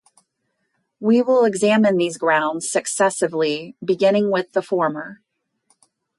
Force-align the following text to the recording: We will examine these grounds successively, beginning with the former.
We 0.99 1.21
will 1.21 1.45
examine 1.45 1.95
these 1.97 2.17
grounds 2.17 2.67
successively, 2.71 3.75
beginning 3.85 4.31
with 4.31 4.53
the 4.53 4.63
former. 4.63 5.21